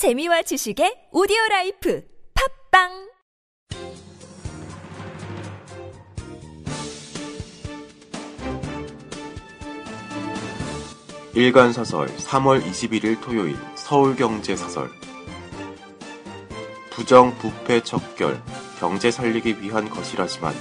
재미와 0.00 0.40
지식의 0.40 1.08
오디오 1.12 1.36
라이프 1.50 2.02
팟빵! 2.70 3.10
일간사설 11.34 12.06
3월 12.16 12.62
21일 12.62 13.20
토요일 13.20 13.54
서울경제사설. 13.74 14.88
부정 16.90 17.36
부패 17.36 17.82
척결 17.82 18.42
경제 18.78 19.10
살리기 19.10 19.60
위한 19.60 19.90
것이라지만 19.90 20.54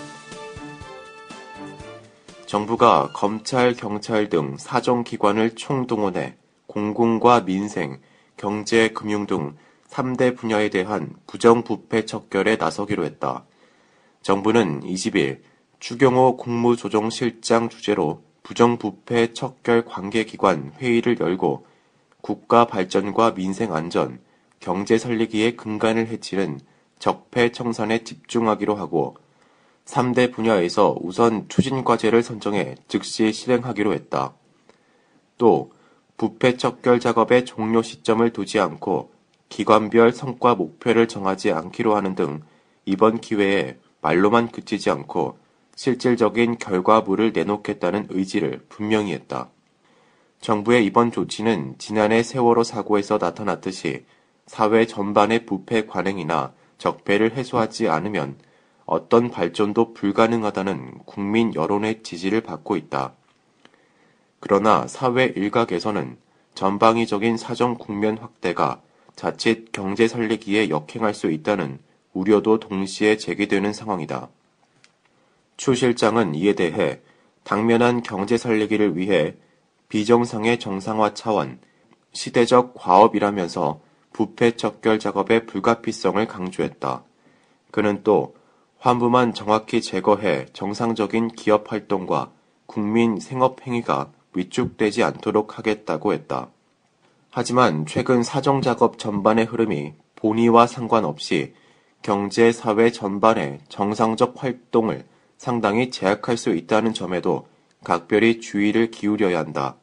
정부가 2.45 3.13
검찰, 3.13 3.73
경찰 3.73 4.27
등 4.27 4.57
사정기관을 4.57 5.55
총동원해 5.55 6.35
공공과 6.67 7.45
민생, 7.45 8.01
경제, 8.39 8.87
금융 8.87 9.27
등 9.27 9.57
3대 9.89 10.37
분야에 10.37 10.69
대한 10.69 11.13
부정부패 11.27 12.05
척결에 12.05 12.55
나서기로 12.55 13.03
했다. 13.03 13.43
정부는 14.21 14.79
20일 14.79 15.41
추경호 15.79 16.37
국무조정실장 16.37 17.67
주재로 17.67 18.23
부정부패 18.43 19.33
척결 19.33 19.83
관계기관 19.83 20.71
회의를 20.79 21.19
열고 21.19 21.65
국가 22.21 22.65
발전과 22.65 23.33
민생 23.33 23.73
안전, 23.73 24.21
경제 24.61 24.97
살리기에 24.97 25.57
근간을 25.57 26.07
해치는 26.07 26.61
적폐 26.97 27.51
청산에 27.51 28.05
집중하기로 28.05 28.75
하고 28.75 29.17
3대 29.83 30.31
분야에서 30.31 30.95
우선 31.01 31.49
추진 31.49 31.83
과제를 31.83 32.23
선정해 32.23 32.75
즉시 32.87 33.33
실행하기로 33.33 33.91
했다. 33.91 34.33
또 35.37 35.71
부패 36.19 36.57
척결 36.57 36.99
작업의 36.99 37.45
종료 37.45 37.81
시점을 37.81 38.29
두지 38.33 38.59
않고 38.59 39.09
기관별 39.47 40.11
성과 40.11 40.53
목표를 40.53 41.07
정하지 41.07 41.53
않기로 41.53 41.95
하는 41.95 42.13
등 42.13 42.41
이번 42.83 43.21
기회에 43.21 43.77
말로만 44.01 44.49
그치지 44.49 44.89
않고 44.89 45.37
실질적인 45.77 46.57
결과물을 46.57 47.31
내놓겠다는 47.31 48.07
의지를 48.09 48.65
분명히 48.67 49.13
했다. 49.13 49.49
정부의 50.41 50.85
이번 50.85 51.13
조치는 51.13 51.75
지난해 51.77 52.21
세월호 52.21 52.63
사고에서 52.63 53.17
나타났듯이 53.17 54.03
사회 54.45 54.85
전반의 54.85 55.45
부패 55.45 55.85
관행이나 55.85 56.51
적폐를 56.79 57.31
해소하지 57.37 57.87
않으면 57.87 58.37
어떤 58.85 59.31
발전도 59.31 59.93
불가능하다는 59.93 60.99
국민 61.05 61.55
여론의 61.55 62.03
지지를 62.03 62.41
받고 62.41 62.75
있다. 62.75 63.13
그러나 64.39 64.87
사회 64.87 65.25
일각에서는 65.25 66.17
전방위적인 66.55 67.37
사정 67.37 67.75
국면 67.75 68.17
확대가 68.17 68.81
자칫 69.15 69.71
경제 69.71 70.07
살리기에 70.07 70.69
역행할 70.69 71.13
수 71.13 71.29
있다는 71.31 71.79
우려도 72.13 72.59
동시에 72.59 73.17
제기되는 73.17 73.73
상황이다. 73.73 74.29
추 75.57 75.75
실장은 75.75 76.35
이에 76.35 76.53
대해 76.53 76.99
당면한 77.43 78.01
경제 78.01 78.37
살리기를 78.37 78.97
위해 78.97 79.35
비정상의 79.89 80.59
정상화 80.59 81.13
차원, 81.13 81.59
시대적 82.13 82.73
과업이라면서 82.75 83.81
부패 84.13 84.51
척결 84.51 84.99
작업의 84.99 85.45
불가피성을 85.45 86.25
강조했다. 86.27 87.03
그는 87.71 88.01
또 88.03 88.35
환부만 88.77 89.33
정확히 89.33 89.81
제거해 89.81 90.45
정상적인 90.53 91.29
기업 91.29 91.71
활동과 91.71 92.31
국민 92.65 93.19
생업 93.19 93.65
행위가 93.65 94.11
위축되지 94.33 95.03
않도록 95.03 95.57
하겠다고 95.57 96.13
했다. 96.13 96.49
하지만 97.31 97.85
최근 97.85 98.23
사정 98.23 98.61
작업 98.61 98.97
전반의 98.97 99.45
흐름이 99.45 99.93
본의와 100.15 100.67
상관없이 100.67 101.53
경제 102.01 102.51
사회 102.51 102.91
전반의 102.91 103.59
정상적 103.69 104.35
활동을 104.37 105.05
상당히 105.37 105.89
제약할 105.89 106.37
수 106.37 106.55
있다는 106.55 106.93
점에도 106.93 107.47
각별히 107.83 108.39
주의를 108.39 108.91
기울여야 108.91 109.39
한다. 109.39 109.75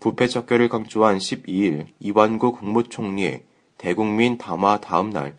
부패 0.00 0.26
척결을 0.26 0.68
강조한 0.68 1.18
12일 1.18 1.86
이완구 2.00 2.52
국무총리의 2.52 3.44
대국민 3.78 4.38
담화 4.38 4.80
다음 4.80 5.10
날 5.10 5.36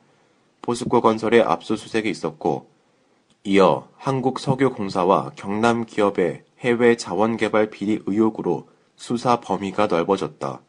포스코 0.61 1.01
건설의 1.01 1.41
압수수색이 1.41 2.09
있었고 2.09 2.69
이어 3.43 3.89
한국석유공사와 3.97 5.31
경남 5.35 5.85
기업의 5.85 6.43
해외 6.63 6.95
자원개발 6.95 7.69
비리 7.71 7.99
의혹으로 8.05 8.69
수사 8.95 9.41
범위가 9.41 9.87
넓어졌다. 9.87 10.61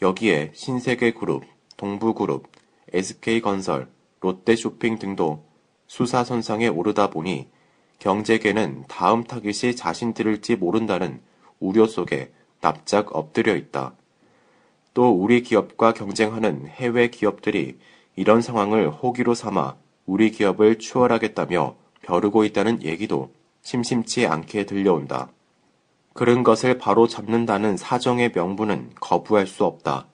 여기에 0.00 0.52
신세계그룹, 0.54 1.44
동부그룹, 1.76 2.48
SK건설, 2.94 3.88
롯데쇼핑 4.20 4.98
등도 4.98 5.44
수사 5.86 6.24
선상에 6.24 6.68
오르다 6.68 7.10
보니 7.10 7.48
경제계는 7.98 8.84
다음 8.88 9.22
타깃이 9.24 9.76
자신들일지 9.76 10.56
모른다는 10.56 11.20
우려 11.60 11.86
속에 11.86 12.32
납작 12.62 13.14
엎드려 13.14 13.54
있다. 13.54 13.94
또 14.94 15.10
우리 15.10 15.42
기업과 15.42 15.92
경쟁하는 15.92 16.68
해외 16.68 17.08
기업들이 17.08 17.78
이런 18.16 18.40
상황을 18.40 18.90
호기로 18.90 19.34
삼아 19.34 19.76
우리 20.06 20.30
기업을 20.30 20.78
추월하겠다며 20.78 21.76
벼르고 22.00 22.44
있다는 22.44 22.82
얘기도 22.82 23.35
심심치 23.66 24.28
않게 24.28 24.64
들려온다. 24.64 25.28
그런 26.12 26.44
것을 26.44 26.78
바로 26.78 27.08
잡는다는 27.08 27.76
사정의 27.76 28.30
명분은 28.32 28.92
거부할 29.00 29.48
수 29.48 29.64
없다. 29.64 30.06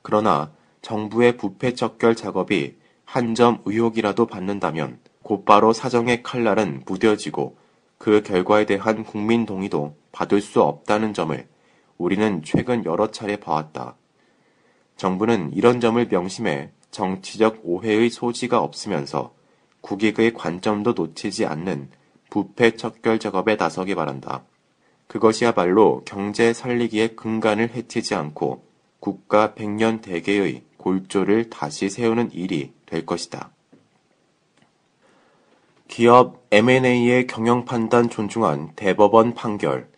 그러나 0.00 0.52
정부의 0.80 1.36
부패 1.36 1.74
척결 1.74 2.14
작업이 2.14 2.76
한 3.04 3.34
점 3.34 3.60
의혹이라도 3.64 4.26
받는다면 4.26 5.00
곧바로 5.24 5.72
사정의 5.72 6.22
칼날은 6.22 6.84
무뎌지고 6.86 7.56
그 7.98 8.22
결과에 8.22 8.64
대한 8.64 9.02
국민 9.02 9.44
동의도 9.44 9.96
받을 10.12 10.40
수 10.40 10.62
없다는 10.62 11.14
점을 11.14 11.48
우리는 11.98 12.42
최근 12.44 12.84
여러 12.84 13.10
차례 13.10 13.34
봐왔다. 13.34 13.96
정부는 14.96 15.50
이런 15.52 15.80
점을 15.80 16.06
명심해 16.06 16.70
정치적 16.92 17.58
오해의 17.64 18.10
소지가 18.10 18.62
없으면서 18.62 19.34
국익의 19.80 20.34
관점도 20.34 20.92
놓치지 20.92 21.44
않는 21.44 21.90
부패 22.34 22.72
척결 22.72 23.20
작업에 23.20 23.54
나서기 23.54 23.94
바란다. 23.94 24.42
그것이야말로 25.06 26.02
경제 26.04 26.52
살리기의 26.52 27.14
근간을 27.14 27.70
해치지 27.72 28.16
않고 28.16 28.64
국가 28.98 29.54
백년 29.54 30.00
대계의 30.00 30.64
골조를 30.76 31.48
다시 31.48 31.88
세우는 31.88 32.32
일이 32.32 32.72
될 32.86 33.06
것이다. 33.06 33.52
기업 35.86 36.44
M&A의 36.50 37.28
경영 37.28 37.64
판단 37.64 38.10
존중한 38.10 38.72
대법원 38.74 39.34
판결, 39.34 39.88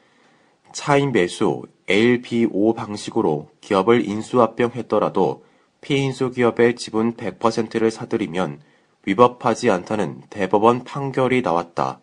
차인 0.74 1.12
매수 1.12 1.62
LBO 1.88 2.74
방식으로 2.74 3.48
기업을 3.62 4.06
인수합병했더라도 4.06 5.42
피인수 5.80 6.32
기업의 6.32 6.76
지분 6.76 7.14
100%를 7.14 7.90
사들이면 7.90 8.60
위법하지 9.06 9.70
않다는 9.70 10.20
대법원 10.28 10.84
판결이 10.84 11.40
나왔다. 11.40 12.00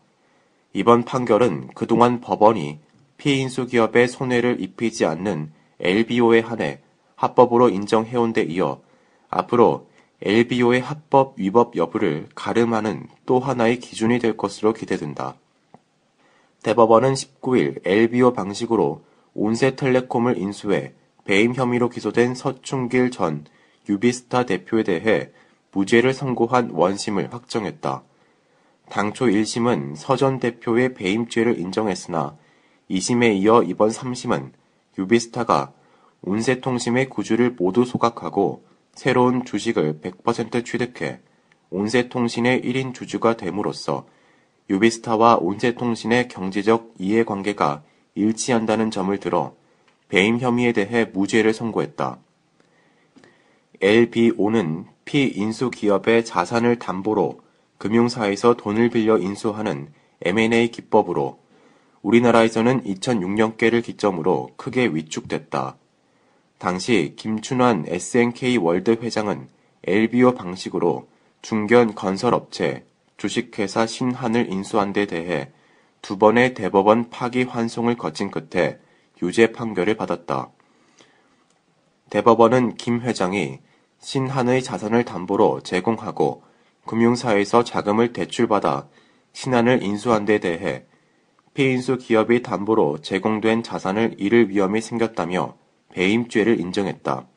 이번 0.74 1.04
판결은 1.04 1.70
그동안 1.76 2.20
법원이 2.20 2.80
피인수 3.18 3.68
기업에 3.68 4.08
손해를 4.08 4.60
입히지 4.60 5.06
않는 5.06 5.52
LBO에 5.80 6.40
한해 6.40 6.80
합법으로 7.16 7.70
인정해온 7.70 8.34
데 8.34 8.42
이어 8.42 8.82
앞으로 9.30 9.88
LBO의 10.24 10.82
합법 10.82 11.36
위법 11.38 11.76
여부를 11.76 12.28
가름하는 12.34 13.08
또 13.26 13.40
하나의 13.40 13.80
기준이 13.80 14.20
될 14.20 14.36
것으로 14.36 14.74
기대된다. 14.74 15.36
대법원은 16.64 17.14
19일 17.14 17.82
LBO 17.86 18.34
방식으로 18.34 19.04
온세텔레콤을 19.36 20.38
인수해 20.38 20.94
배임 21.26 21.54
혐의로 21.54 21.90
기소된 21.90 22.36
서충길 22.36 23.12
전 23.12 23.46
유비스타 23.90 24.46
대표에 24.46 24.84
대해 24.84 25.30
무죄를 25.72 26.14
선고한 26.14 26.72
원심을 26.72 27.34
확정했다. 27.34 28.04
당초 28.90 29.26
1심은 29.26 29.96
서전 29.96 30.40
대표의 30.40 30.94
배임죄를 30.94 31.60
인정했으나 31.60 32.38
2심에 32.90 33.36
이어 33.38 33.64
이번 33.64 33.90
3심은 33.90 34.52
유비스타가 34.98 35.74
온세통신의 36.22 37.10
구주를 37.10 37.56
모두 37.58 37.86
소각하고 37.86 38.64
새로운 38.94 39.46
주식을 39.46 40.00
100% 40.02 40.66
취득해 40.66 41.20
온세통신의 41.70 42.62
1인 42.62 42.94
주주가 42.94 43.36
됨으로써 43.36 44.06
유비스타와 44.70 45.38
온세통신의 45.42 46.28
경제적 46.28 46.94
이해관계가 47.00 47.84
일치한다는 48.16 48.92
점을 48.92 49.18
들어 49.20 49.56
배임 50.08 50.38
혐의에 50.40 50.72
대해 50.72 51.06
무죄를 51.06 51.54
선고했다. 51.54 52.20
LBO는 53.82 54.86
피인수 55.04 55.72
기업의 55.72 56.24
자산을 56.24 56.78
담보로 56.80 57.43
금융사에서 57.84 58.54
돈을 58.54 58.92
빌려 58.92 59.18
인수하는 59.18 59.92
M&A 60.22 60.70
기법으로 60.70 61.40
우리나라에서는 62.02 62.84
2006년께를 62.84 63.84
기점으로 63.84 64.52
크게 64.56 64.86
위축됐다. 64.86 65.76
당시 66.60 67.14
김춘환 67.18 67.84
SNK 67.86 68.56
월드 68.56 68.92
회장은 68.92 69.50
LBO 69.86 70.34
방식으로 70.34 71.10
중견 71.42 71.94
건설업체 71.94 72.86
주식회사 73.18 73.86
신한을 73.86 74.50
인수한 74.50 74.94
데 74.94 75.06
대해 75.06 75.52
두 76.02 76.18
번의 76.18 76.54
대법원 76.54 77.10
파기 77.10 77.44
환송을 77.44 77.98
거친 77.98 78.32
끝에 78.32 78.80
유죄 79.22 79.52
판결을 79.52 79.98
받았다. 79.98 80.52
대법원은 82.10 82.76
김 82.76 83.02
회장이 83.02 83.60
신한의 84.00 84.64
자산을 84.64 85.04
담보로 85.04 85.60
제공하고 85.64 86.53
금융사에서 86.86 87.64
자금을 87.64 88.14
대출받아 88.14 88.88
신한을 89.34 89.84
인수한 89.84 90.26
데 90.26 90.40
대해 90.40 90.86
피인수 91.54 91.98
기업이 91.98 92.42
담보로 92.42 93.02
제공된 93.02 93.64
자산을 93.64 94.16
잃을 94.18 94.50
위험이 94.50 94.82
생겼다며 94.82 95.56
배임죄를 95.94 96.60
인정했다. 96.60 97.28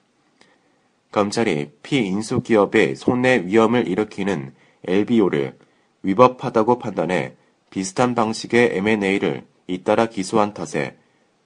검찰이 1.13 1.71
피인수 1.83 2.41
기업의 2.41 2.97
손해 2.97 3.45
위험을 3.45 3.89
일으키는 3.89 4.55
LBO를 4.87 5.57
위법하다고 6.03 6.79
판단해 6.79 7.35
비슷한 7.71 8.15
방식의 8.15 8.77
M&A를 8.77 9.45
잇따라 9.67 10.07
기소한 10.07 10.55
탓에 10.55 10.97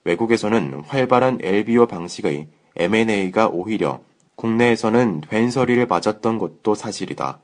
외국에서는 0.03 0.81
활발한 0.87 1.39
LBO 1.41 1.87
방식의 1.87 2.47
M&A가 2.75 3.47
오히려 3.47 4.01
국내에서는 4.35 5.21
된소리를 5.29 5.85
맞았던 5.87 6.37
것도 6.37 6.73
사실이다. 6.73 7.39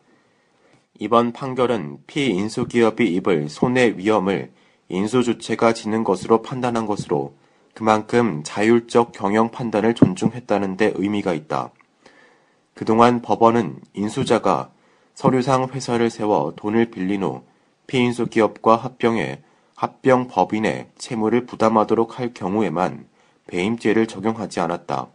이번 0.99 1.31
판결은 1.31 1.99
피인수기업이 2.07 3.05
입을 3.15 3.49
손해 3.49 3.93
위험을 3.97 4.51
인수주체가 4.89 5.73
지는 5.73 6.03
것으로 6.03 6.41
판단한 6.41 6.87
것으로 6.87 7.35
그만큼 7.75 8.41
자율적 8.43 9.11
경영 9.11 9.51
판단을 9.51 9.93
존중했다는 9.93 10.77
데 10.77 10.93
의미가 10.95 11.33
있다. 11.33 11.71
그동안 12.73 13.21
법원은 13.21 13.79
인수자가 13.93 14.71
서류상 15.13 15.69
회사를 15.71 16.09
세워 16.09 16.53
돈을 16.55 16.89
빌린 16.89 17.23
후 17.23 17.43
피인수 17.85 18.27
기업과 18.27 18.75
합병해 18.75 19.41
합병 19.75 20.27
법인의 20.27 20.89
채무를 20.97 21.45
부담하도록 21.45 22.17
할 22.17 22.33
경우에만 22.33 23.05
배임죄를 23.45 24.07
적용하지 24.07 24.59
않았다. 24.59 25.07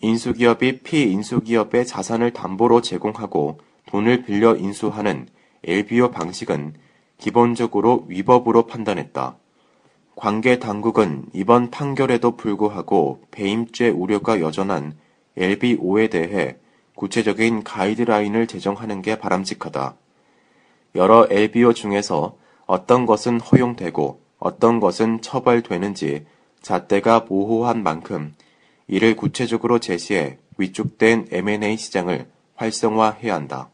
인수기업이 0.00 0.80
피인수기업의 0.80 1.86
자산을 1.86 2.32
담보로 2.32 2.80
제공하고 2.80 3.58
돈을 3.90 4.22
빌려 4.22 4.54
인수하는 4.56 5.26
LBO 5.64 6.12
방식은 6.12 6.74
기본적으로 7.18 8.04
위법으로 8.08 8.66
판단했다. 8.66 9.36
관계 10.14 10.58
당국은 10.58 11.24
이번 11.32 11.70
판결에도 11.70 12.36
불구하고 12.36 13.20
배임죄 13.30 13.88
우려가 13.88 14.40
여전한 14.40 14.96
LBO에 15.36 16.08
대해 16.08 16.56
구체적인 16.94 17.64
가이드라인을 17.64 18.46
제정하는 18.46 19.02
게 19.02 19.18
바람직하다. 19.18 19.96
여러 20.94 21.26
LBO 21.28 21.72
중에서 21.72 22.36
어떤 22.66 23.06
것은 23.06 23.40
허용되고 23.40 24.20
어떤 24.38 24.78
것은 24.78 25.20
처벌되는지 25.20 26.26
잣대가 26.62 27.26
모호한 27.28 27.82
만큼 27.82 28.34
이를 28.86 29.16
구체적으로 29.16 29.78
제시해 29.78 30.38
위축된 30.58 31.28
M&A 31.32 31.76
시장을 31.76 32.28
활성화해야 32.54 33.34
한다. 33.34 33.70